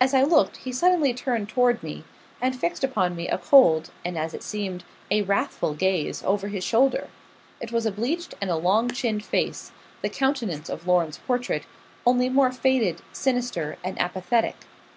[0.00, 2.04] As I looked, he suddenly turned toward me,
[2.40, 6.62] and fixed upon me a cold, and as it seemed, a wrathful gaze, over his
[6.62, 7.08] shoulder.
[7.60, 11.64] It was a bleached and a long chinned face the countenance of Lorne's portrait
[12.06, 14.54] only more faded, sinister, and apathetic.